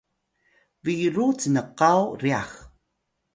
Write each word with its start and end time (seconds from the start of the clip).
biru 0.83 1.27
cnkaw 1.41 2.01
ryax 2.23 2.51